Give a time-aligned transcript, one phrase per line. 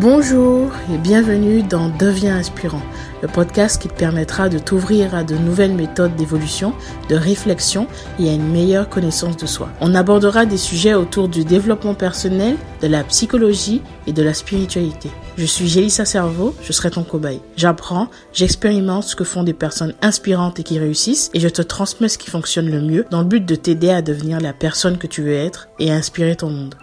[0.00, 2.82] Bonjour et bienvenue dans Deviens inspirant,
[3.20, 6.72] le podcast qui te permettra de t'ouvrir à de nouvelles méthodes d'évolution,
[7.08, 7.88] de réflexion
[8.20, 9.70] et à une meilleure connaissance de soi.
[9.80, 15.10] On abordera des sujets autour du développement personnel, de la psychologie et de la spiritualité.
[15.36, 17.40] Je suis Gélissa Cerveau, je serai ton cobaye.
[17.56, 22.08] J'apprends, j'expérimente ce que font des personnes inspirantes et qui réussissent et je te transmets
[22.08, 25.08] ce qui fonctionne le mieux dans le but de t'aider à devenir la personne que
[25.08, 26.76] tu veux être et à inspirer ton monde.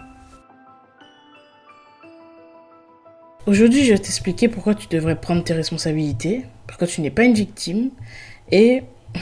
[3.46, 7.34] Aujourd'hui, je vais t'expliquer pourquoi tu devrais prendre tes responsabilités, pourquoi tu n'es pas une
[7.34, 7.90] victime
[8.50, 8.82] et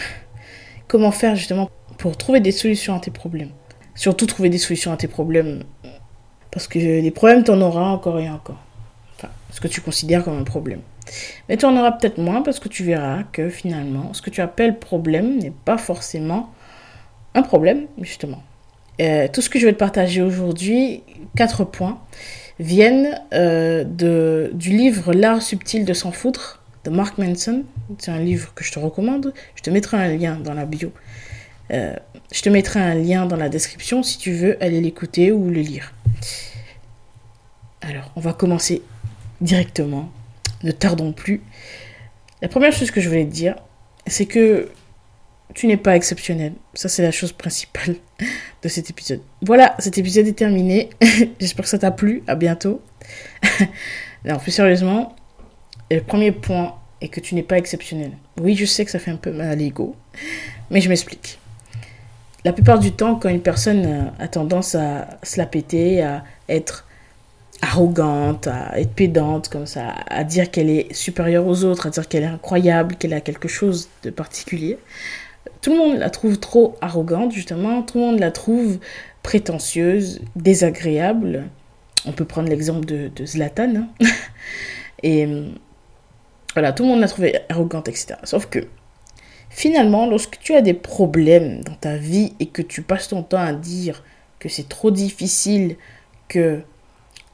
[0.88, 3.51] comment faire justement pour trouver des solutions à tes problèmes.
[3.95, 5.65] Surtout trouver des solutions à tes problèmes
[6.51, 8.62] parce que les problèmes, tu en auras encore et encore.
[9.18, 10.80] Enfin, ce que tu considères comme un problème.
[11.51, 14.41] Mais tu en auras peut-être moins parce que tu verras que finalement, ce que tu
[14.41, 16.51] appelles problème n'est pas forcément
[17.34, 18.43] un problème, justement.
[19.02, 21.02] Euh, tout ce que je vais te partager aujourd'hui,
[21.37, 21.98] quatre points
[22.59, 23.85] viennent euh,
[24.53, 27.65] du livre L'art subtil de s'en foutre de Mark Manson.
[27.99, 29.33] C'est un livre que je te recommande.
[29.57, 30.93] Je te mettrai un lien dans la bio.
[31.73, 31.95] Euh,
[32.33, 35.61] je te mettrai un lien dans la description si tu veux aller l'écouter ou le
[35.61, 35.95] lire.
[37.80, 38.83] Alors, on va commencer
[39.41, 40.11] directement.
[40.63, 41.43] Ne tardons plus.
[42.43, 43.57] La première chose que je voulais te dire,
[44.07, 44.68] c'est que
[45.52, 46.54] tu n'es pas exceptionnel.
[46.74, 47.96] Ça, c'est la chose principale
[48.62, 49.20] de cet épisode.
[49.42, 50.90] Voilà, cet épisode est terminé.
[51.40, 52.23] J'espère que ça t'a plu.
[52.26, 52.80] À bientôt.
[54.24, 55.15] non, plus sérieusement,
[55.90, 58.12] le premier point est que tu n'es pas exceptionnel.
[58.40, 59.95] Oui, je sais que ça fait un peu mal à l'ego,
[60.70, 61.38] mais je m'explique.
[62.45, 66.25] La plupart du temps, quand une personne euh, a tendance à se la péter, à
[66.48, 66.87] être
[67.62, 72.06] arrogante, à être pédante comme ça, à dire qu'elle est supérieure aux autres, à dire
[72.06, 74.78] qu'elle est incroyable, qu'elle a quelque chose de particulier,
[75.65, 77.82] tout le monde la trouve trop arrogante, justement.
[77.82, 78.78] Tout le monde la trouve
[79.22, 81.48] prétentieuse, désagréable.
[82.04, 83.75] On peut prendre l'exemple de, Zlatan.
[83.76, 83.88] Hein.
[85.03, 85.26] Et
[86.53, 88.16] voilà, tout le monde l'a trouvée arrogante, etc.
[88.25, 88.59] Sauf que
[89.48, 93.41] finalement, lorsque tu as des problèmes dans ta vie et que tu passes ton temps
[93.41, 94.05] à dire
[94.41, 95.77] que c'est trop difficile,
[96.28, 96.60] que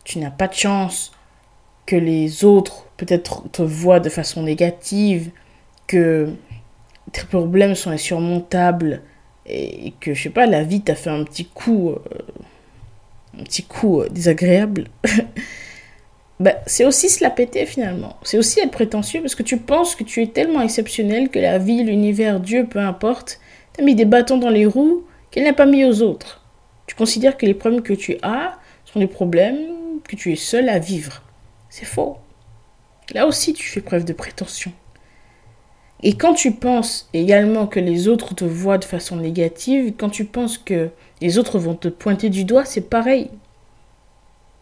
[0.05, 1.11] tu n'as pas de chance,
[1.85, 5.33] que les autres peut-être te voient de façon négative,
[5.89, 6.33] que
[7.13, 9.03] tes problèmes sont insurmontables
[9.47, 11.99] et que, je sais pas, la vie t'a fait un petit coup, euh,
[13.39, 14.85] un petit coup euh, désagréable,
[16.41, 18.17] bah, c'est aussi se la péter finalement.
[18.23, 21.59] C'est aussi être prétentieux parce que tu penses que tu es tellement exceptionnel que la
[21.59, 23.41] vie, l'univers, Dieu, peu importe,
[23.73, 26.45] t'as mis des bâtons dans les roues qu'elle n'a pas mis aux autres.
[26.87, 29.59] Tu considères que les problèmes que tu as sont des problèmes
[30.07, 31.23] que tu es seul à vivre.
[31.69, 32.19] C'est faux.
[33.15, 34.73] Là aussi, tu fais preuve de prétention.
[36.03, 40.25] Et quand tu penses également que les autres te voient de façon négative, quand tu
[40.25, 40.91] penses que
[41.21, 43.31] les autres vont te pointer du doigt, c'est pareil.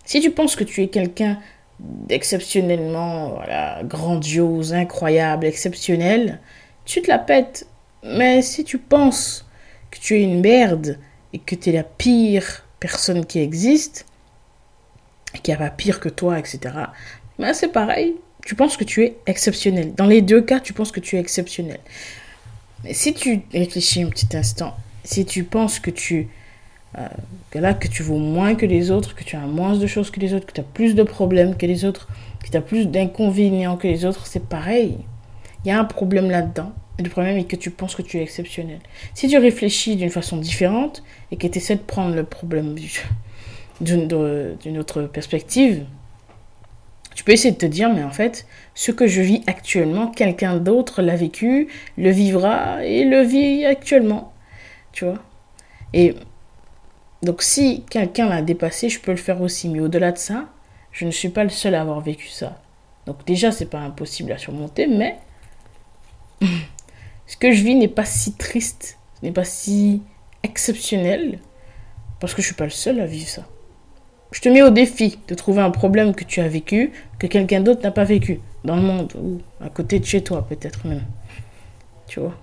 [0.05, 1.39] Si tu penses que tu es quelqu'un
[1.79, 6.41] d'exceptionnellement voilà, grandiose, incroyable, exceptionnel,
[6.85, 7.69] tu te la pètes.
[8.03, 9.47] Mais si tu penses
[9.91, 10.99] que tu es une merde
[11.33, 14.07] et que tu es la pire personne qui existe,
[15.43, 16.59] qu'il n'y a pas pire que toi, etc.,
[17.39, 18.17] ben c'est pareil
[18.49, 19.93] tu penses que tu es exceptionnel.
[19.95, 21.81] Dans les deux cas, tu penses que tu es exceptionnel.
[22.83, 26.29] Mais si tu réfléchis un petit instant, si tu penses que tu
[26.97, 27.07] euh,
[27.51, 30.11] que là que tu vaux moins que les autres, que tu as moins de choses
[30.11, 32.09] que les autres, que tu as plus de problèmes que les autres,
[32.43, 34.97] que tu as plus d'inconvénients que les autres, c'est pareil.
[35.67, 36.73] Il y a un problème là-dedans.
[36.99, 38.79] le problème est que tu penses que tu es exceptionnel.
[39.13, 42.77] Si tu réfléchis d'une façon différente et que tu essaies de prendre le problème
[43.83, 45.85] d'une autre perspective,
[47.19, 48.47] tu peux essayer de te dire, mais en fait,
[48.77, 54.33] ce que je vis actuellement, quelqu'un d'autre l'a vécu, le vivra et le vit actuellement.
[54.93, 55.19] Tu vois?
[55.93, 56.15] Et
[57.25, 59.69] donc, si quelqu'un l'a dépassé, je peux le faire aussi.
[59.69, 60.45] Mais au-delà de ça,
[60.93, 62.63] je ne suis pas le seul à avoir vécu ça.
[63.05, 65.19] Donc, déjà, c'est pas impossible à surmonter, mais
[67.27, 70.03] ce que je vis n'est pas si triste, n'est pas si
[70.45, 71.41] exceptionnel,
[72.21, 73.43] parce que je suis pas le seul à vivre ça.
[74.31, 77.61] Je te mets au défi de trouver un problème que tu as vécu, que quelqu'un
[77.61, 81.03] d'autre n'a pas vécu, dans le monde, ou à côté de chez toi peut-être même.
[82.07, 82.35] Tu vois?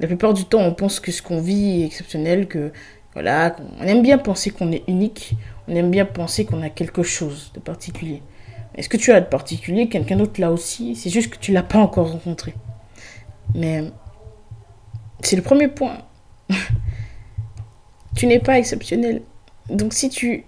[0.00, 2.72] La plupart du temps, on pense que ce qu'on vit est exceptionnel, que
[3.12, 5.36] voilà, on aime bien penser qu'on est unique,
[5.68, 8.22] on aime bien penser qu'on a quelque chose de particulier.
[8.74, 9.88] Est-ce que tu as de particulier?
[9.88, 12.54] Quelqu'un d'autre l'a aussi, c'est juste que tu l'as pas encore rencontré.
[13.54, 13.84] Mais
[15.20, 15.98] c'est le premier point.
[18.16, 19.22] tu n'es pas exceptionnel.
[19.68, 20.44] Donc si tu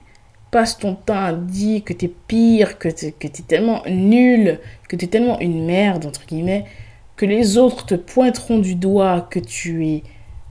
[0.51, 5.07] passes ton temps à dire que t'es pire, que t'es, que tellement nul, que t'es
[5.07, 6.65] tellement une merde, entre guillemets,
[7.17, 10.03] que les autres te pointeront du doigt que tu es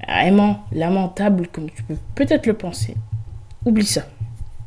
[0.08, 2.96] aimant, lamentable, comme tu peux peut-être le penser.
[3.66, 4.04] Oublie ça.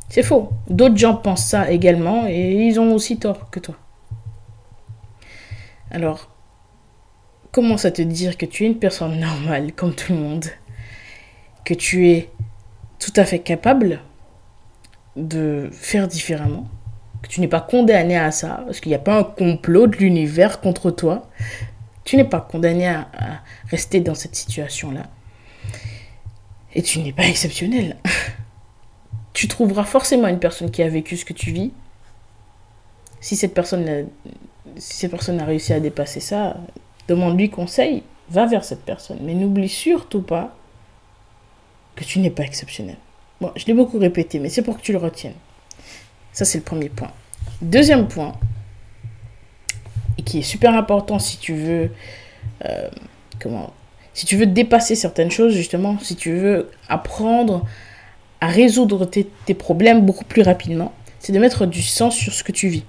[0.08, 0.50] C'est faux.
[0.68, 3.76] D'autres gens pensent ça également et ils ont aussi tort que toi.
[5.90, 6.30] Alors,
[7.52, 10.46] commence à te dire que tu es une personne normale comme tout le monde,
[11.64, 12.30] que tu es
[12.98, 14.00] tout à fait capable
[15.18, 16.68] de faire différemment,
[17.22, 19.96] que tu n'es pas condamné à ça, parce qu'il n'y a pas un complot de
[19.96, 21.28] l'univers contre toi.
[22.04, 23.08] Tu n'es pas condamné à,
[23.68, 25.02] rester dans cette situation-là.
[26.74, 27.96] Et tu n'es pas exceptionnel.
[29.32, 31.72] tu trouveras forcément une personne qui a vécu ce que tu vis.
[33.20, 34.06] Si cette personne,
[34.76, 36.56] si cette personne a réussi à dépasser ça,
[37.08, 39.18] demande-lui conseil, va vers cette personne.
[39.22, 40.54] Mais n'oublie surtout pas
[41.96, 42.96] que tu n'es pas exceptionnel.
[43.40, 45.34] Bon, je l'ai beaucoup répété, mais c'est pour que tu le retiennes.
[46.32, 47.12] Ça, c'est le premier point.
[47.62, 48.34] Deuxième point,
[50.18, 51.90] et qui est super important si tu veux,
[52.64, 52.88] euh,
[54.46, 57.64] dépasser certaines choses, justement, si tu veux apprendre
[58.40, 62.42] à résoudre tes, tes problèmes beaucoup plus rapidement, c'est de mettre du sens sur ce
[62.42, 62.84] que tu vis.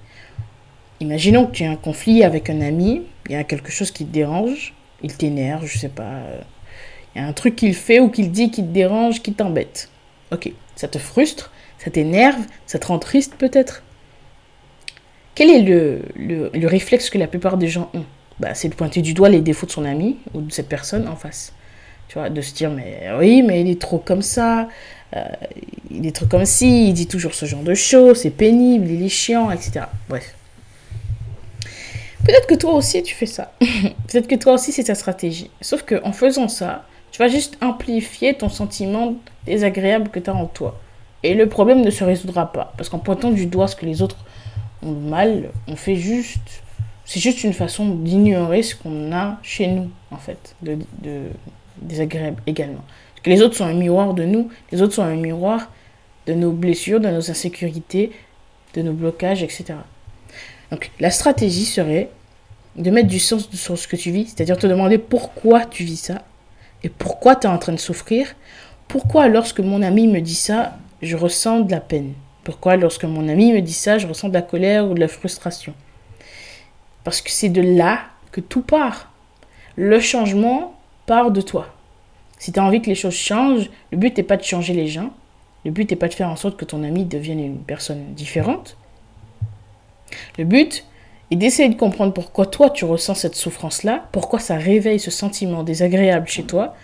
[0.99, 4.05] Imaginons que tu as un conflit avec un ami, il y a quelque chose qui
[4.05, 6.41] te dérange, il t'énerve, je sais pas, euh,
[7.13, 9.89] il y a un truc qu'il fait ou qu'il dit qui te dérange, qui t'embête.
[10.31, 13.83] Ok, ça te frustre, ça t'énerve, ça te rend triste peut-être?
[15.35, 18.03] Quel est le, le, réflexe que la plupart des gens ont?
[18.39, 21.07] Bah, C'est de pointer du doigt les défauts de son ami ou de cette personne
[21.07, 21.53] en face.
[22.09, 24.67] Tu vois, de se dire, mais oui, mais il est trop comme ça,
[25.15, 25.23] euh,
[25.89, 29.03] il est trop comme ci, il dit toujours ce genre de choses, c'est pénible, il
[29.03, 29.85] est chiant, etc.
[30.09, 30.35] Bref.
[32.25, 33.53] Peut-être que toi aussi tu fais ça.
[33.61, 35.49] Peut-être que toi aussi c'est ta stratégie.
[35.61, 36.85] Sauf qu'en faisant ça,
[37.27, 40.79] tu juste amplifier ton sentiment désagréable que tu as en toi.
[41.23, 42.73] Et le problème ne se résoudra pas.
[42.77, 44.17] Parce qu'en pointant du doigt ce que les autres
[44.81, 46.63] ont mal, on fait juste.
[47.05, 50.77] C'est juste une façon d'ignorer ce qu'on a chez nous, en fait, de,
[51.81, 52.83] désagréable également.
[53.15, 55.71] Parce que les autres sont un miroir de nous, les autres sont un miroir
[56.27, 58.11] de nos blessures, de nos insécurités,
[58.75, 59.73] de nos blocages, etc.
[60.71, 62.11] Donc la stratégie serait
[62.75, 65.97] de mettre du sens sur ce que tu vis, c'est-à-dire te demander pourquoi tu vis
[65.97, 66.21] ça
[66.83, 68.35] et pourquoi tu es en train de souffrir?
[68.87, 72.13] Pourquoi lorsque mon ami me dit ça, je ressens de la peine?
[72.43, 75.07] Pourquoi lorsque mon ami me dit ça, je ressens de la colère ou de la
[75.07, 75.73] frustration?
[77.03, 79.11] Parce que c'est de là que tout part.
[79.75, 81.67] Le changement part de toi.
[82.37, 84.87] Si tu as envie que les choses changent, le but n'est pas de changer les
[84.87, 85.11] gens.
[85.65, 88.77] Le but n'est pas de faire en sorte que ton ami devienne une personne différente.
[90.37, 90.85] Le but
[91.31, 95.63] est d'essayer de comprendre pourquoi toi tu ressens cette souffrance-là, pourquoi ça réveille ce sentiment
[95.63, 96.75] désagréable chez toi,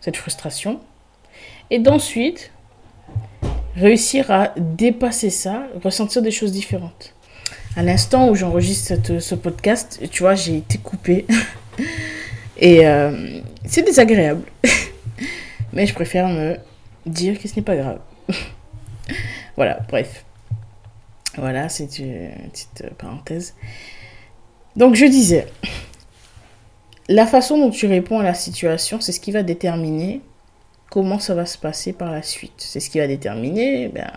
[0.00, 0.80] cette frustration,
[1.70, 2.50] et d'ensuite
[3.76, 7.14] réussir à dépasser ça, ressentir des choses différentes.
[7.76, 11.26] À l'instant où j'enregistre ce podcast, tu vois, j'ai été coupée.
[12.58, 14.42] et euh, c'est désagréable.
[15.72, 16.56] Mais je préfère me
[17.06, 18.00] dire que ce n'est pas grave.
[19.56, 20.24] voilà, bref.
[21.38, 23.54] Voilà, c'est une petite parenthèse.
[24.76, 25.46] Donc je disais,
[27.08, 30.20] la façon dont tu réponds à la situation, c'est ce qui va déterminer
[30.90, 32.54] comment ça va se passer par la suite.
[32.58, 34.10] C'est ce qui va déterminer ben,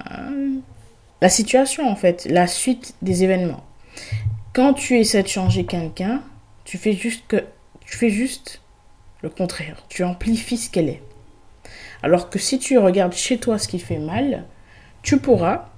[1.21, 3.63] la situation en fait, la suite des événements.
[4.53, 6.21] Quand tu essaies de changer quelqu'un,
[6.65, 7.43] tu fais juste que
[7.85, 8.61] tu fais juste
[9.21, 9.83] le contraire.
[9.89, 11.03] Tu amplifies ce qu'elle est.
[12.03, 14.45] Alors que si tu regardes chez toi ce qui fait mal,
[15.03, 15.70] tu pourras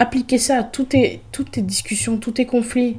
[0.00, 1.20] appliquer ça à toutes tes,
[1.62, 2.96] discussions, tous tes conflits.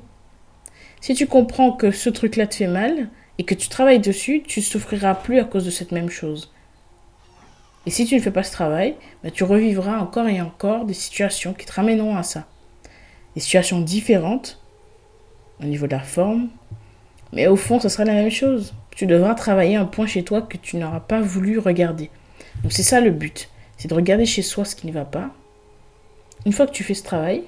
[1.01, 3.09] Si tu comprends que ce truc-là te fait mal
[3.39, 6.53] et que tu travailles dessus, tu ne souffriras plus à cause de cette même chose.
[7.87, 10.93] Et si tu ne fais pas ce travail, bah, tu revivras encore et encore des
[10.93, 12.45] situations qui te ramèneront à ça.
[13.33, 14.61] Des situations différentes
[15.59, 16.49] au niveau de la forme,
[17.33, 18.75] mais au fond, ce sera la même chose.
[18.95, 22.11] Tu devras travailler un point chez toi que tu n'auras pas voulu regarder.
[22.61, 25.31] Donc c'est ça le but, c'est de regarder chez soi ce qui ne va pas
[26.45, 27.43] une fois que tu fais ce travail,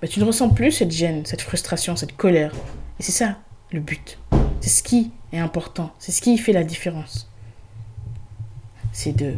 [0.00, 2.52] bah, tu ne ressens plus cette gêne, cette frustration, cette colère.
[2.98, 3.36] Et c'est ça
[3.70, 4.18] le but.
[4.60, 5.92] C'est ce qui est important.
[5.98, 7.28] C'est ce qui fait la différence.
[8.92, 9.34] C'est de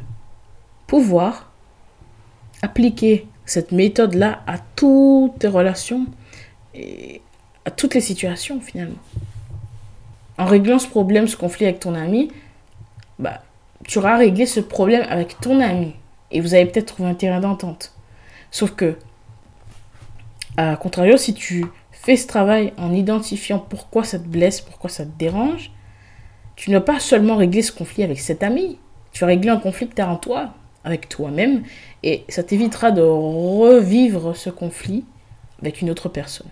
[0.87, 1.53] pouvoir
[2.63, 6.07] appliquer cette méthode-là à toutes tes relations
[6.75, 7.21] et
[7.65, 8.99] à toutes les situations finalement.
[10.39, 12.33] En réglant ce problème, ce conflit avec ton ami,
[13.19, 13.43] bah,
[13.85, 15.95] tu auras réglé ce problème avec ton ami
[16.31, 17.95] et vous allez peut-être trouver un terrain d'entente.
[18.51, 18.97] Sauf que,
[20.57, 25.05] à contrario, si tu fais ce travail en identifiant pourquoi ça te blesse, pourquoi ça
[25.05, 25.71] te dérange,
[26.57, 28.79] tu ne vas pas seulement régler ce conflit avec cet ami,
[29.13, 30.55] tu vas régler un conflit que tu as en toi,
[30.85, 31.63] avec toi-même,
[32.03, 35.05] et ça t'évitera de revivre ce conflit
[35.61, 36.49] avec une autre personne,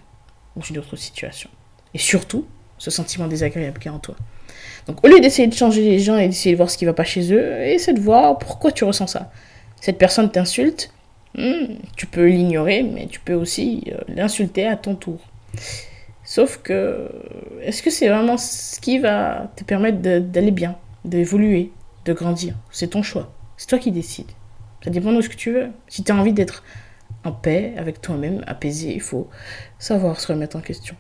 [0.57, 1.51] ou une autre situation.
[1.95, 2.47] Et surtout,
[2.79, 4.17] ce sentiment désagréable qui est en toi.
[4.87, 6.91] Donc au lieu d'essayer de changer les gens et d'essayer de voir ce qui ne
[6.91, 9.31] va pas chez eux, essaie de voir pourquoi tu ressens ça.
[9.83, 10.93] Cette personne t'insulte,
[11.37, 15.19] hmm, tu peux l'ignorer, mais tu peux aussi euh, l'insulter à ton tour.
[16.23, 17.11] Sauf que,
[17.63, 21.73] est-ce que c'est vraiment ce qui va te permettre d'aller bien, d'évoluer,
[22.05, 22.55] de grandir?
[22.71, 23.33] C'est ton choix.
[23.57, 24.31] C'est toi qui décides.
[24.85, 25.71] Ça dépend de ce que tu veux.
[25.89, 26.63] Si tu as envie d'être
[27.25, 29.29] en paix avec toi-même, apaisé, il faut
[29.81, 30.95] savoir se remettre en question.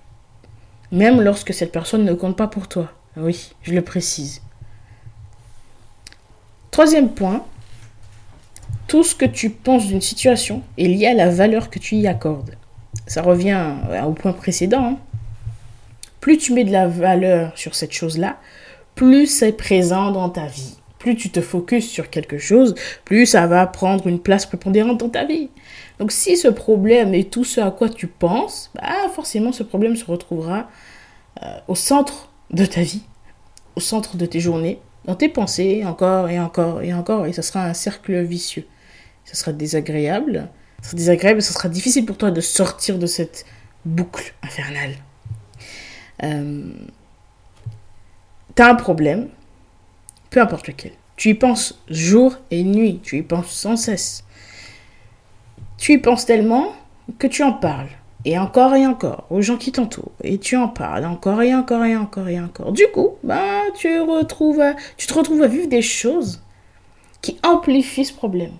[0.90, 2.90] Même lorsque cette personne ne compte pas pour toi.
[3.16, 4.42] Oui, je le précise.
[6.72, 7.46] Troisième point,
[8.86, 12.06] tout ce que tu penses d'une situation est lié à la valeur que tu y
[12.06, 12.56] accordes.
[13.06, 13.64] Ça revient
[14.06, 14.84] au point précédent.
[14.84, 14.98] Hein.
[16.20, 18.38] Plus tu mets de la valeur sur cette chose-là,
[18.94, 20.76] plus c'est présent dans ta vie.
[20.98, 25.08] Plus tu te focuses sur quelque chose, plus ça va prendre une place prépondérante dans
[25.08, 25.48] ta vie.
[25.98, 29.96] Donc si ce problème est tout ce à quoi tu penses, bah forcément ce problème
[29.96, 30.68] se retrouvera
[31.42, 33.02] euh, au centre de ta vie,
[33.74, 37.42] au centre de tes journées, dans tes pensées, encore et encore et encore, et ça
[37.42, 38.66] sera un cercle vicieux.
[39.24, 40.48] Ça sera désagréable,
[40.80, 43.44] ça sera désagréable, ça sera difficile pour toi de sortir de cette
[43.84, 44.94] boucle infernale.
[46.22, 46.72] Euh,
[48.54, 49.28] tu as un problème,
[50.30, 50.92] peu importe lequel.
[51.16, 54.24] Tu y penses jour et nuit, tu y penses sans cesse.
[55.78, 56.74] Tu y penses tellement
[57.18, 57.90] que tu en parles.
[58.24, 60.12] Et encore et encore aux gens qui t'entourent.
[60.22, 62.72] Et tu en parles encore et encore et encore et encore.
[62.72, 64.62] Du coup, bah, tu, retrouves
[64.96, 66.40] tu te retrouves à vivre des choses
[67.20, 68.52] qui amplifient ce problème.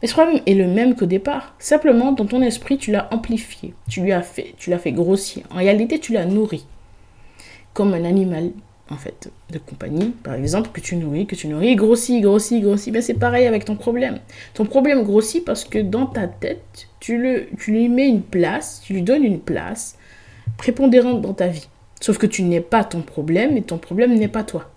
[0.00, 1.54] Mais ce problème est le même qu'au départ.
[1.58, 3.74] Simplement, dans ton esprit, tu l'as amplifié.
[3.88, 5.44] Tu lui as fait, tu l'as fait grossir.
[5.50, 6.64] En réalité, tu l'as nourri.
[7.74, 8.52] Comme un animal
[8.90, 12.92] en fait, de compagnie, par exemple, que tu nourris, que tu nourris, grossit, grossit, grossit.
[12.92, 14.18] Ben, c'est pareil avec ton problème.
[14.54, 18.80] Ton problème grossit parce que dans ta tête, tu, le, tu lui mets une place,
[18.84, 19.96] tu lui donnes une place
[20.56, 21.68] prépondérante dans ta vie.
[22.00, 24.70] Sauf que tu n'es pas ton problème et ton problème n'est pas toi.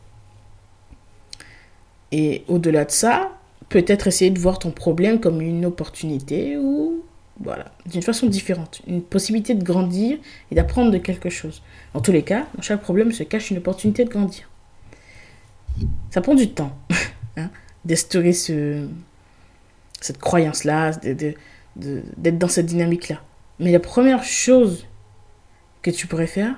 [2.12, 3.32] Et au-delà de ça,
[3.70, 7.04] peut-être essayer de voir ton problème comme une opportunité ou
[7.44, 10.18] voilà, d'une façon différente, une possibilité de grandir
[10.52, 11.62] et d'apprendre de quelque chose.
[11.94, 14.50] En tous les cas, dans chaque problème se cache une opportunité de grandir.
[16.12, 16.78] Ça prend du temps
[17.38, 17.50] hein,
[17.86, 18.88] d'instaurer ce,
[20.00, 20.92] cette croyance-là,
[21.76, 23.22] d'être dans cette dynamique-là.
[23.60, 24.86] Mais la première chose
[25.82, 26.56] que tu pourrais faire,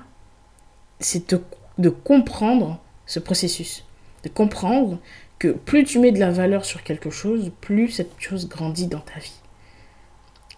[0.99, 1.33] c'est
[1.77, 3.85] de comprendre ce processus.
[4.23, 4.99] De comprendre
[5.39, 8.99] que plus tu mets de la valeur sur quelque chose, plus cette chose grandit dans
[8.99, 9.42] ta vie.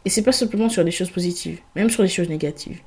[0.05, 2.79] Et c'est pas simplement sur des choses positives, même sur des choses négatives.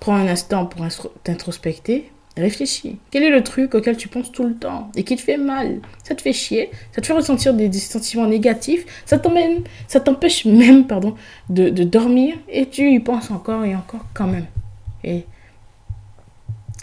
[0.00, 0.86] Prends un instant pour
[1.22, 2.98] t'introspecter, réfléchis.
[3.10, 5.80] Quel est le truc auquel tu penses tout le temps et qui te fait mal?
[6.02, 9.20] Ça te fait chier, ça te fait ressentir des, sentiments négatifs, ça
[9.88, 11.14] ça t'empêche même, pardon,
[11.50, 12.34] de, de dormir?
[12.48, 14.46] Et tu y penses encore et encore quand même.
[15.04, 15.26] Et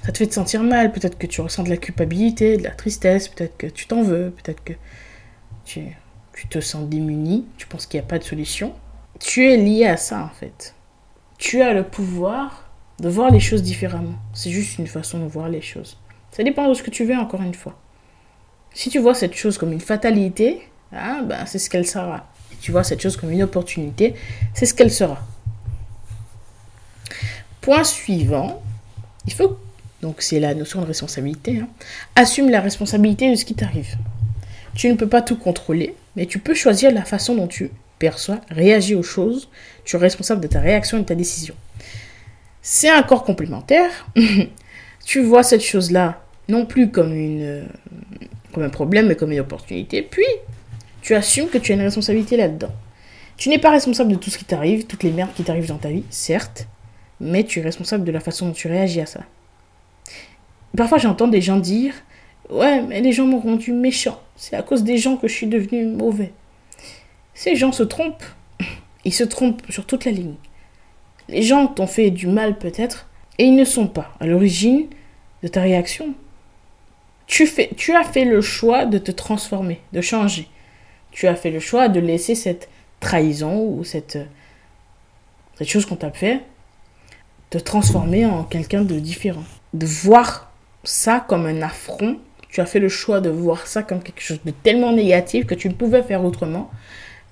[0.04, 2.72] ça te fait te sentir mal, peut-être que tu ressens de la culpabilité, de la
[2.72, 4.74] tristesse, peut-être que tu t'en veux, peut-être que
[5.66, 5.82] tu,
[6.34, 8.74] tu te sens démuni, tu penses qu'il n'y a pas de solution
[9.22, 10.74] tu es lié à ça en fait.
[11.38, 14.16] Tu as le pouvoir de voir les choses différemment.
[14.34, 15.98] C'est juste une façon de voir les choses.
[16.32, 17.80] Ça dépend de ce que tu veux encore une fois.
[18.74, 20.62] Si tu vois cette chose comme une fatalité,
[20.94, 22.28] ah, ben, c'est ce qu'elle sera.
[22.52, 24.16] Si tu vois cette chose comme une opportunité,
[24.54, 25.20] c'est ce qu'elle sera.
[27.60, 28.62] Point suivant,
[29.26, 29.58] il faut,
[30.02, 31.68] donc c'est la notion de responsabilité, hein,
[32.16, 33.98] assume la responsabilité de ce qui t'arrive.
[34.74, 37.72] Tu ne peux pas tout contrôler, mais tu peux choisir la façon dont tu
[38.02, 39.48] perçois, réagis aux choses,
[39.86, 41.54] tu es responsable de ta réaction et de ta décision.
[42.64, 43.92] C'est un corps complémentaire.
[45.06, 47.68] tu vois cette chose-là non plus comme, une,
[48.52, 50.02] comme un problème, mais comme une opportunité.
[50.02, 50.26] Puis,
[51.04, 52.72] tu assumes que tu as une responsabilité là-dedans.
[53.38, 55.78] Tu n'es pas responsable de tout ce qui t'arrive, toutes les merdes qui t'arrivent dans
[55.78, 56.68] ta vie, certes,
[57.20, 59.22] mais tu es responsable de la façon dont tu réagis à ça.
[60.76, 61.94] Parfois, j'entends des gens dire
[62.50, 64.20] Ouais, mais les gens m'ont rendu méchant.
[64.36, 66.34] C'est à cause des gens que je suis devenu mauvais.
[67.34, 68.24] Ces gens se trompent.
[69.06, 70.36] Ils se trompent sur toute la ligne.
[71.28, 73.08] Les gens t'ont fait du mal peut-être,
[73.38, 74.88] et ils ne sont pas à l'origine
[75.44, 76.14] de ta réaction.
[77.26, 80.48] Tu, fais, tu as fait le choix de te transformer, de changer.
[81.12, 82.70] Tu as fait le choix de laisser cette
[83.00, 84.20] trahison ou cette,
[85.58, 86.42] cette chose qu'on t'a fait
[87.50, 89.44] te transformer en quelqu'un de différent.
[89.74, 90.52] De voir
[90.84, 92.18] ça comme un affront.
[92.50, 95.56] Tu as fait le choix de voir ça comme quelque chose de tellement négatif que
[95.56, 96.70] tu ne pouvais faire autrement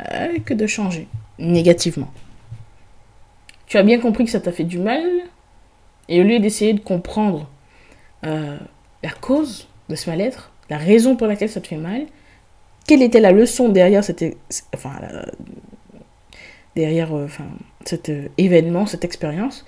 [0.02, 2.12] euh, que de changer négativement.
[3.68, 5.04] Tu as bien compris que ça t'a fait du mal,
[6.08, 7.50] et au lieu d'essayer de comprendre
[8.26, 8.58] euh,
[9.04, 12.06] la cause de ce mal-être, la raison pour laquelle ça te fait mal,
[12.88, 14.04] quelle était la leçon derrière
[14.74, 14.92] enfin,
[16.76, 17.46] derrière euh, enfin,
[17.86, 19.66] cet événement, cette expérience,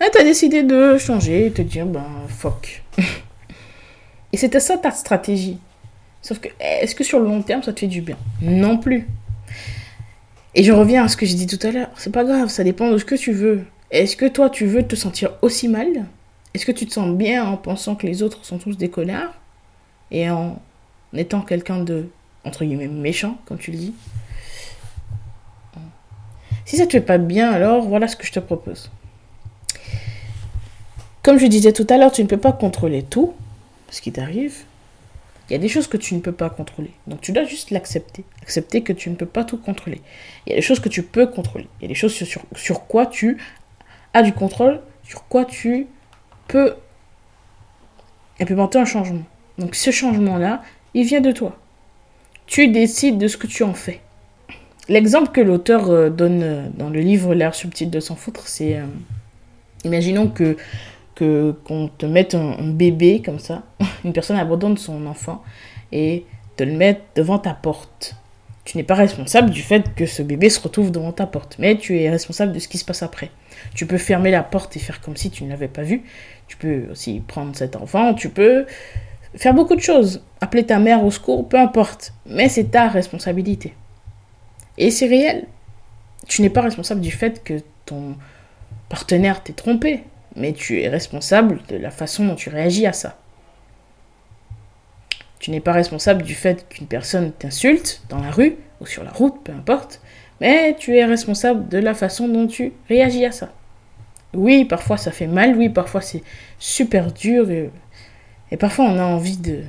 [0.00, 2.82] tu as décidé de changer et te dire, ben, fuck.
[4.32, 5.58] et c'était ça ta stratégie.
[6.22, 8.16] Sauf que, est-ce que sur le long terme, ça te fait du bien?
[8.42, 9.06] Non plus.
[10.56, 11.90] Et je reviens à ce que j'ai dit tout à l'heure.
[11.96, 13.64] C'est pas grave, ça dépend de ce que tu veux.
[13.90, 16.06] Est-ce que toi, tu veux te sentir aussi mal?
[16.54, 19.34] Est-ce que tu te sens bien en pensant que les autres sont tous des connards?
[20.10, 20.58] Et en
[21.12, 22.08] étant quelqu'un de,
[22.42, 23.94] entre guillemets, méchant, comme tu le dis?
[26.64, 28.90] Si ça te fait pas bien, alors voilà ce que je te propose.
[31.22, 33.34] Comme je disais tout à l'heure, tu ne peux pas contrôler tout,
[33.90, 34.64] ce qui t'arrive.
[35.48, 36.90] Il y a des choses que tu ne peux pas contrôler.
[37.06, 38.24] Donc tu dois juste l'accepter.
[38.42, 40.00] Accepter que tu ne peux pas tout contrôler.
[40.46, 41.68] Il y a des choses que tu peux contrôler.
[41.80, 43.38] Il y a des choses sur, quoi tu
[44.12, 45.86] as du contrôle, sur quoi tu
[46.48, 46.74] peux
[48.40, 49.24] implémenter un changement.
[49.58, 50.62] Donc ce changement-là,
[50.94, 51.56] il vient de toi.
[52.46, 54.00] Tu décides de ce que tu en fais.
[54.88, 58.76] L'exemple que l'auteur euh, donne euh, dans le livre L'air subtil de s'en foutre, c'est...
[58.76, 58.84] Euh,
[59.84, 60.56] imaginons que
[61.16, 63.64] que qu'on te mette un, bébé comme ça,
[64.04, 65.42] une personne abandonne son enfant
[65.90, 66.24] et
[66.56, 68.14] te le mette devant ta porte.
[68.64, 71.76] Tu n'es pas responsable du fait que ce bébé se retrouve devant ta porte, mais
[71.76, 73.30] tu es responsable de ce qui se passe après.
[73.74, 76.02] Tu peux fermer la porte et faire comme si tu ne l'avais pas vu.
[76.48, 78.66] Tu peux aussi prendre cet enfant, tu peux
[79.36, 83.74] faire beaucoup de choses, appeler ta mère au secours, peu importe, mais c'est ta responsabilité.
[84.78, 85.46] Et c'est réel.
[86.26, 88.16] Tu n'es pas responsable du fait que ton
[88.88, 90.02] partenaire t'ait trompé
[90.36, 93.18] mais tu es responsable de la façon dont tu réagis à ça.
[95.38, 99.10] Tu n'es pas responsable du fait qu'une personne t'insulte dans la rue ou sur la
[99.10, 100.00] route, peu importe,
[100.40, 103.52] mais tu es responsable de la façon dont tu réagis à ça.
[104.34, 106.22] Oui, parfois ça fait mal, oui, parfois c'est
[106.58, 107.70] super dur et,
[108.58, 109.62] parfois on a envie de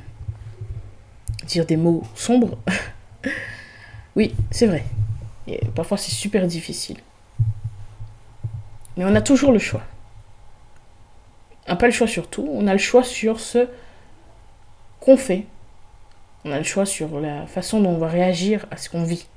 [1.46, 2.58] dire des mots sombres.
[4.16, 4.84] oui, c'est vrai.
[5.48, 6.98] Et parfois c'est super difficile.
[8.98, 9.84] Mais on a toujours le choix.
[11.68, 13.68] On n'a pas le choix sur tout, on a le choix sur ce
[15.02, 15.44] qu'on fait.
[16.46, 19.28] On a le choix sur la façon dont on va réagir à ce qu'on vit.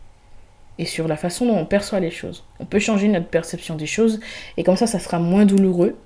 [0.79, 2.45] Et sur la façon dont on perçoit les choses.
[2.61, 4.21] On peut changer notre perception des choses
[4.57, 5.97] et comme ça, ça sera moins douloureux.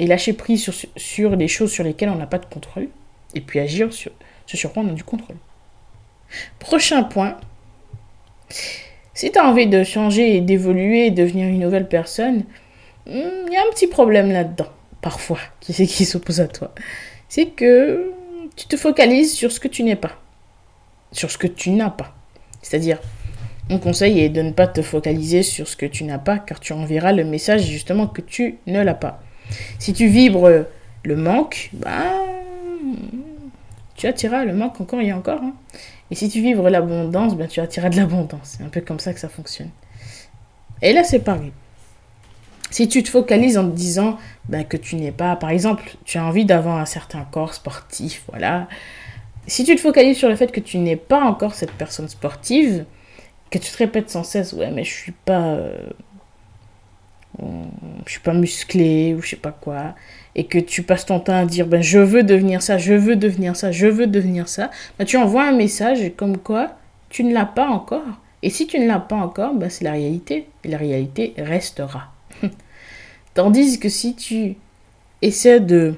[0.00, 2.88] Et lâcher prise sur, les choses sur lesquelles on n'a pas de contrôle.
[3.34, 4.10] Et puis agir sur
[4.46, 5.36] ce sur quoi on a du contrôle.
[6.58, 7.36] Prochain point.
[9.14, 12.44] Si tu as envie de changer et d'évoluer, devenir une nouvelle personne,
[13.06, 16.72] hmm, il y a un petit problème là-dedans parfois, qui qui s'oppose à toi,
[17.28, 18.12] c'est que
[18.56, 20.18] tu te focalises sur ce que tu n'es pas,
[21.12, 22.14] sur ce que tu n'as pas.
[22.62, 22.98] C'est-à-dire,
[23.68, 26.60] mon conseil est de ne pas te focaliser sur ce que tu n'as pas, car
[26.60, 29.22] tu enverras le message justement que tu ne l'as pas.
[29.78, 30.66] Si tu vibres
[31.04, 32.24] le manque, bah,
[33.96, 35.40] tu attireras le manque encore et encore.
[35.42, 35.54] Hein.
[36.10, 38.56] Et si tu vibres l'abondance, ben, tu attireras de l'abondance.
[38.58, 39.70] C'est un peu comme ça que ça fonctionne.
[40.82, 41.52] Et là, c'est pareil.
[42.70, 46.18] Si tu te focalises en te disant ben, que tu n'es pas, par exemple, tu
[46.18, 48.68] as envie d'avoir un certain corps sportif, voilà.
[49.46, 52.84] Si tu te focalises sur le fait que tu n'es pas encore cette personne sportive,
[53.50, 55.88] que tu te répètes sans cesse, ouais, mais je suis pas, euh,
[58.06, 59.94] je suis pas musclé ou je sais pas quoi,
[60.34, 63.16] et que tu passes ton temps à dire, ben, je veux devenir ça, je veux
[63.16, 66.76] devenir ça, je veux devenir ça, ben, tu envoies un message comme quoi
[67.10, 68.20] tu ne l'as pas encore.
[68.42, 70.48] Et si tu ne l'as pas encore, ben, c'est la réalité.
[70.64, 72.12] Et la réalité restera.
[73.40, 74.56] Tandis que si tu
[75.22, 75.94] essaies de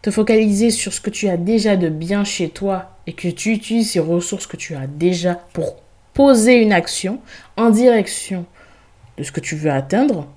[0.00, 3.50] te focaliser sur ce que tu as déjà de bien chez toi et que tu
[3.50, 5.74] utilises ces ressources que tu as déjà pour
[6.14, 7.18] poser une action
[7.56, 8.46] en direction
[9.18, 10.28] de ce que tu veux atteindre,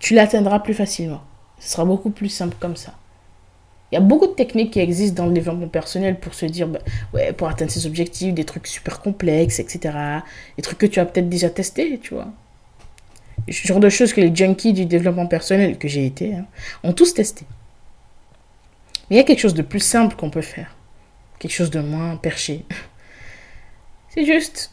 [0.00, 1.22] tu l'atteindras plus facilement.
[1.60, 2.94] Ce sera beaucoup plus simple comme ça.
[3.92, 6.66] Il y a beaucoup de techniques qui existent dans le développement personnel pour se dire,
[6.66, 6.80] bah,
[7.36, 9.96] pour atteindre ses objectifs, des trucs super complexes, etc.
[10.56, 12.32] Des trucs que tu as peut-être déjà testés, tu vois
[13.48, 16.46] genre de choses que les junkies du développement personnel que j'ai été hein,
[16.82, 17.44] ont tous testé.
[19.08, 20.76] Mais il y a quelque chose de plus simple qu'on peut faire.
[21.38, 22.64] Quelque chose de moins perché.
[24.10, 24.72] C'est juste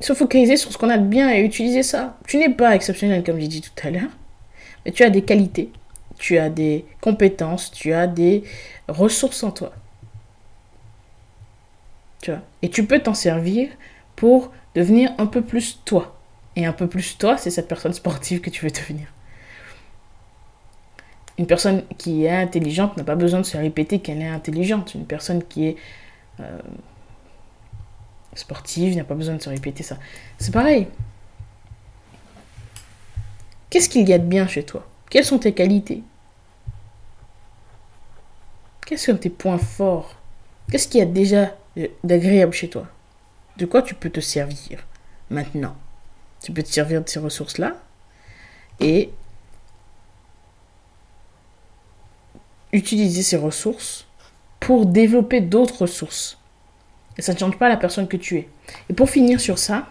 [0.00, 2.18] se focaliser sur ce qu'on a de bien et utiliser ça.
[2.26, 4.10] Tu n'es pas exceptionnel comme j'ai dit tout à l'heure,
[4.84, 5.70] mais tu as des qualités,
[6.18, 8.44] tu as des compétences, tu as des
[8.88, 9.72] ressources en toi.
[12.22, 13.70] Tu vois Et tu peux t'en servir
[14.16, 16.15] pour devenir un peu plus toi.
[16.56, 19.06] Et un peu plus toi, c'est cette personne sportive que tu veux devenir.
[21.38, 24.94] Une personne qui est intelligente n'a pas besoin de se répéter qu'elle est intelligente.
[24.94, 25.76] Une personne qui est
[26.40, 26.58] euh,
[28.34, 29.98] sportive n'a pas besoin de se répéter ça.
[30.38, 30.88] C'est pareil.
[33.68, 34.86] Qu'est-ce qu'il y a de bien chez toi?
[35.10, 36.02] Quelles sont tes qualités?
[38.86, 40.14] Quels sont tes points forts?
[40.70, 41.54] Qu'est-ce qu'il y a déjà
[42.02, 42.86] d'agréable chez toi?
[43.58, 44.86] De quoi tu peux te servir
[45.28, 45.76] maintenant?
[46.46, 47.74] Tu peux te servir de ces ressources-là
[48.78, 49.10] et
[52.72, 54.06] utiliser ces ressources
[54.60, 56.38] pour développer d'autres ressources.
[57.18, 58.48] Et ça ne change pas la personne que tu es.
[58.88, 59.88] Et pour finir sur ça,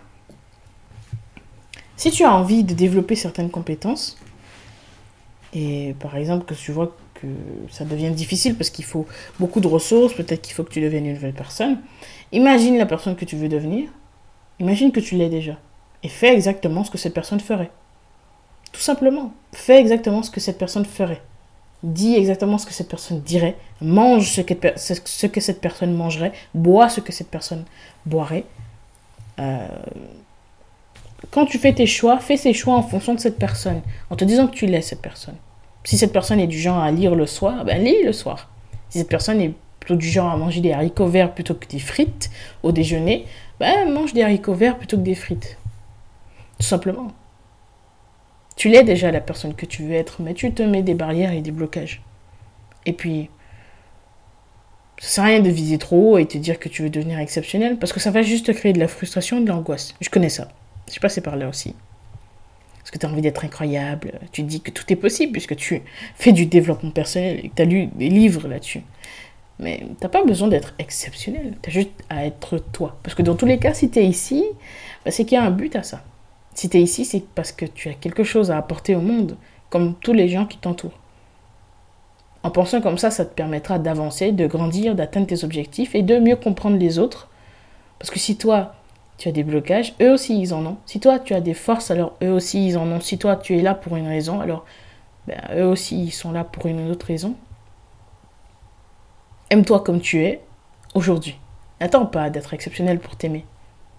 [1.97, 4.17] si tu as envie de développer certaines compétences,
[5.51, 7.27] et par exemple que tu vois que
[7.69, 9.05] ça devient difficile parce qu'il faut
[9.41, 11.81] beaucoup de ressources, peut-être qu'il faut que tu deviennes une nouvelle personne,
[12.31, 13.89] imagine la personne que tu veux devenir,
[14.59, 15.59] imagine que tu l'es déjà,
[16.05, 17.71] et fais exactement ce que cette personne ferait.
[18.71, 21.21] Tout simplement, fais exactement ce que cette personne ferait.
[21.81, 26.31] Dis exactement ce que cette personne dirait, mange ce que, ce que cette personne mangerait,
[26.53, 27.65] bois ce que cette personne
[28.05, 28.43] boirait.
[29.39, 29.67] Euh,
[31.31, 34.25] quand tu fais tes choix, fais ces choix en fonction de cette personne, en te
[34.25, 35.35] disant que tu l'es cette personne.
[35.85, 38.51] Si cette personne est du genre à lire le soir, ben lis le soir.
[38.89, 41.79] Si cette personne est plutôt du genre à manger des haricots verts plutôt que des
[41.79, 42.29] frites
[42.61, 43.25] au déjeuner,
[43.59, 45.57] ben mange des haricots verts plutôt que des frites.
[46.59, 47.11] Tout simplement.
[48.55, 51.33] Tu l'es déjà la personne que tu veux être, mais tu te mets des barrières
[51.33, 52.01] et des blocages.
[52.85, 53.29] Et puis,
[54.97, 57.19] ça sert à rien de viser trop haut et te dire que tu veux devenir
[57.19, 59.93] exceptionnel, parce que ça va juste créer de la frustration et de l'angoisse.
[59.99, 60.47] Je connais ça.
[60.87, 61.75] Je suis passé par là aussi.
[62.79, 65.81] Parce que tu as envie d'être incroyable, tu dis que tout est possible puisque tu
[66.15, 68.83] fais du développement personnel et que tu as lu des livres là-dessus.
[69.57, 72.97] Mais t'as pas besoin d'être exceptionnel, tu as juste à être toi.
[73.01, 74.45] Parce que dans tous les cas, si tu es ici,
[75.03, 76.03] bah, c'est qu'il y a un but à ça.
[76.55, 79.35] Si tu es ici, c'est parce que tu as quelque chose à apporter au monde,
[79.69, 80.97] comme tous les gens qui t'entourent.
[82.43, 86.17] En pensant comme ça, ça te permettra d'avancer, de grandir, d'atteindre tes objectifs et de
[86.17, 87.27] mieux comprendre les autres.
[87.99, 88.73] Parce que si toi,
[89.17, 90.77] tu as des blocages, eux aussi ils en ont.
[90.85, 93.01] Si toi, tu as des forces, alors eux aussi ils en ont.
[93.01, 94.63] Si toi, tu es là pour une raison, alors
[95.27, 97.35] ben, eux aussi ils sont là pour une autre raison.
[99.49, 100.41] Aime-toi comme tu es
[100.93, 101.37] aujourd'hui.
[101.81, 103.43] N'attends pas d'être exceptionnel pour t'aimer.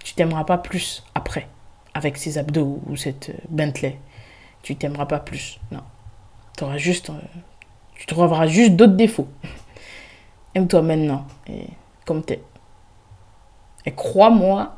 [0.03, 1.49] Tu t'aimeras pas plus après
[1.97, 3.99] avec ces abdos ou cette euh, Bentley.
[4.63, 5.59] Tu t'aimeras pas plus.
[5.71, 5.81] Non.
[6.61, 7.15] Auras juste, euh,
[7.95, 9.29] tu trouveras juste d'autres défauts.
[10.55, 11.69] Aime-toi maintenant, et
[12.05, 12.43] comme t'es.
[13.87, 14.77] Et crois-moi,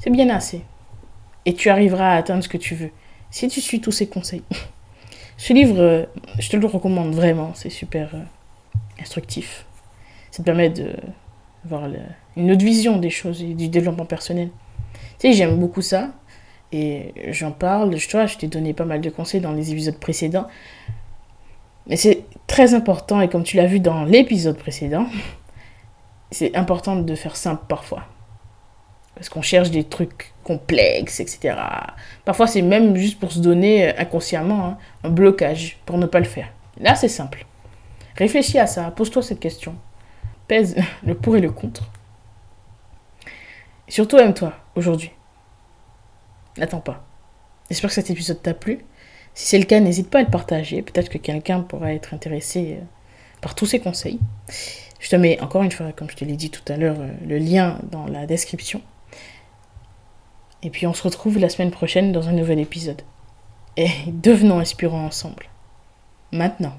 [0.00, 0.62] c'est bien assez.
[1.46, 2.90] Et tu arriveras à atteindre ce que tu veux.
[3.30, 4.42] Si tu suis tous ces conseils.
[5.38, 6.04] Ce livre, euh,
[6.38, 7.52] je te le recommande vraiment.
[7.54, 8.10] C'est super
[9.00, 9.64] instructif.
[10.30, 10.94] Ça te permet de
[11.64, 11.88] voir
[12.36, 14.50] une autre vision des choses et du développement personnel.
[15.22, 16.08] Tu sais, j'aime beaucoup ça.
[16.72, 20.48] Et j'en parle, je, je t'ai donné pas mal de conseils dans les épisodes précédents.
[21.86, 25.06] Mais c'est très important, et comme tu l'as vu dans l'épisode précédent,
[26.32, 28.02] c'est important de faire simple parfois.
[29.14, 31.56] Parce qu'on cherche des trucs complexes, etc.
[32.24, 36.18] Parfois, c'est même juste pour se donner euh, inconsciemment hein, un blocage pour ne pas
[36.18, 36.48] le faire.
[36.80, 37.46] Là, c'est simple.
[38.16, 39.76] Réfléchis à ça, pose-toi cette question.
[40.48, 40.74] Pèse
[41.06, 41.84] le pour et le contre.
[43.86, 45.12] surtout, aime-toi aujourd'hui.
[46.58, 47.04] N'attends pas.
[47.70, 48.84] J'espère que cet épisode t'a plu.
[49.34, 50.82] Si c'est le cas, n'hésite pas à le partager.
[50.82, 52.84] Peut-être que quelqu'un pourra être intéressé euh,
[53.40, 54.20] par tous ces conseils.
[55.00, 57.08] Je te mets encore une fois, comme je te l'ai dit tout à l'heure, euh,
[57.26, 58.82] le lien dans la description.
[60.62, 63.02] Et puis on se retrouve la semaine prochaine dans un nouvel épisode.
[63.76, 65.46] Et devenons inspirants ensemble.
[66.30, 66.74] Maintenant.